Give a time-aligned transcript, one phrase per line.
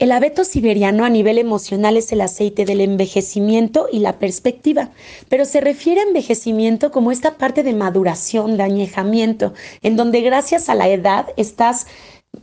[0.00, 4.88] El abeto siberiano a nivel emocional es el aceite del envejecimiento y la perspectiva,
[5.28, 9.52] pero se refiere a envejecimiento como esta parte de maduración, de añejamiento,
[9.82, 11.86] en donde gracias a la edad estás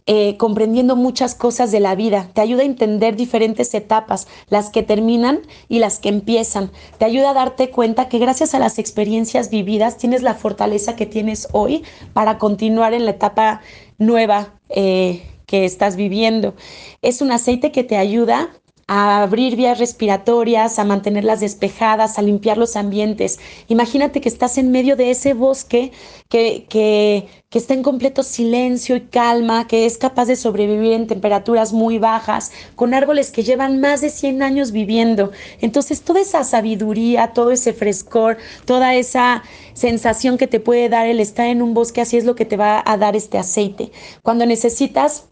[0.05, 4.83] eh, comprendiendo muchas cosas de la vida, te ayuda a entender diferentes etapas, las que
[4.83, 6.69] terminan y las que empiezan,
[6.99, 11.07] te ayuda a darte cuenta que gracias a las experiencias vividas tienes la fortaleza que
[11.07, 11.83] tienes hoy
[12.13, 13.61] para continuar en la etapa
[13.97, 14.59] nueva.
[14.69, 16.53] Eh, que estás viviendo.
[17.01, 18.51] Es un aceite que te ayuda
[18.87, 23.37] a abrir vías respiratorias, a mantenerlas despejadas, a limpiar los ambientes.
[23.67, 25.91] Imagínate que estás en medio de ese bosque
[26.29, 31.07] que, que, que, está en completo silencio y calma, que es capaz de sobrevivir en
[31.07, 35.31] temperaturas muy bajas, con árboles que llevan más de 100 años viviendo.
[35.59, 41.19] Entonces, toda esa sabiduría, todo ese frescor, toda esa sensación que te puede dar el
[41.19, 43.91] estar en un bosque, así es lo que te va a dar este aceite.
[44.23, 45.27] Cuando necesitas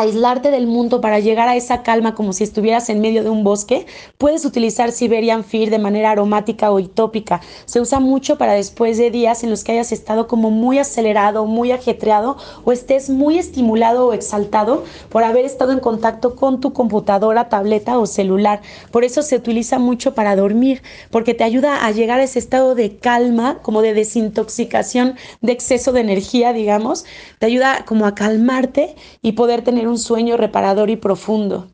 [0.00, 3.44] aislarte del mundo para llegar a esa calma como si estuvieras en medio de un
[3.44, 7.40] bosque, puedes utilizar Siberian Fear de manera aromática o itópica.
[7.64, 11.46] Se usa mucho para después de días en los que hayas estado como muy acelerado,
[11.46, 16.72] muy ajetreado o estés muy estimulado o exaltado por haber estado en contacto con tu
[16.72, 18.60] computadora, tableta o celular.
[18.90, 22.74] Por eso se utiliza mucho para dormir, porque te ayuda a llegar a ese estado
[22.74, 27.04] de calma, como de desintoxicación, de exceso de energía, digamos.
[27.38, 31.68] Te ayuda como a calmarte y poder tener un sueño reparador y profundo.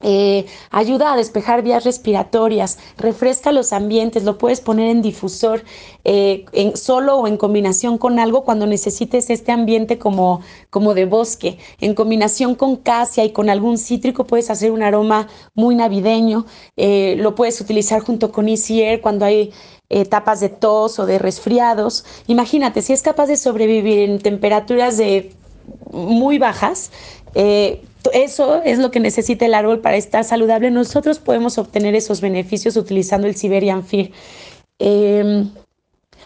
[0.00, 5.64] Eh, ayuda a despejar vías respiratorias, refresca los ambientes, lo puedes poner en difusor
[6.04, 11.04] eh, en, solo o en combinación con algo cuando necesites este ambiente como, como de
[11.04, 11.58] bosque.
[11.80, 16.46] En combinación con casia y con algún cítrico puedes hacer un aroma muy navideño.
[16.76, 19.52] Eh, lo puedes utilizar junto con Easy Air cuando hay
[19.88, 22.04] etapas de tos o de resfriados.
[22.28, 25.32] Imagínate, si es capaz de sobrevivir en temperaturas de
[25.90, 26.90] muy bajas,
[27.34, 30.70] eh, eso es lo que necesita el árbol para estar saludable.
[30.70, 34.10] Nosotros podemos obtener esos beneficios utilizando el Siberian Fear.
[34.78, 35.50] Em,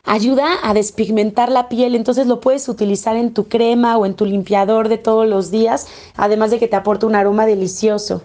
[0.04, 4.26] ayuda a despigmentar la piel, entonces lo puedes utilizar en tu crema o en tu
[4.26, 5.86] limpiador de todos los días,
[6.16, 8.22] además de que te aporta un aroma delicioso.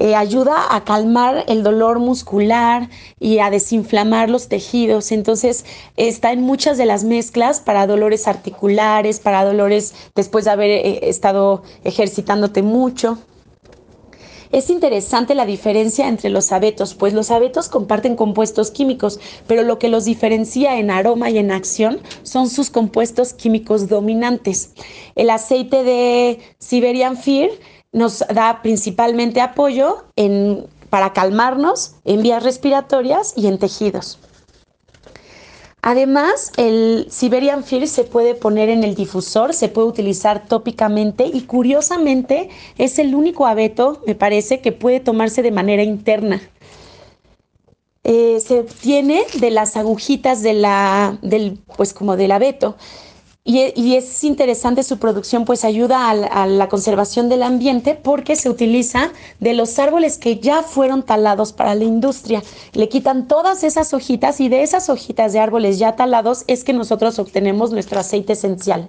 [0.00, 2.90] Eh, ayuda a calmar el dolor muscular
[3.20, 5.12] y a desinflamar los tejidos.
[5.12, 5.64] Entonces
[5.96, 11.08] está en muchas de las mezclas para dolores articulares, para dolores después de haber eh,
[11.08, 13.18] estado ejercitándote mucho.
[14.54, 19.18] Es interesante la diferencia entre los abetos, pues los abetos comparten compuestos químicos,
[19.48, 24.70] pero lo que los diferencia en aroma y en acción son sus compuestos químicos dominantes.
[25.16, 27.50] El aceite de Siberian Fear
[27.94, 34.18] nos da principalmente apoyo en, para calmarnos en vías respiratorias y en tejidos.
[35.80, 41.42] Además, el Siberian Fear se puede poner en el difusor, se puede utilizar tópicamente y
[41.42, 46.40] curiosamente es el único abeto, me parece, que puede tomarse de manera interna.
[48.02, 52.76] Eh, se obtiene de las agujitas de la, del, pues como del abeto.
[53.46, 59.12] Y, es interesante su producción, pues ayuda a la, conservación del ambiente porque se utiliza
[59.38, 62.42] de los árboles que ya fueron talados para la industria.
[62.72, 66.72] Le quitan todas esas hojitas y de esas hojitas de árboles ya talados es que
[66.72, 68.88] nosotros obtenemos nuestro aceite esencial.